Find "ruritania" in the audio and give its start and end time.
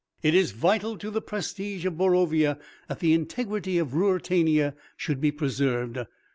3.93-4.73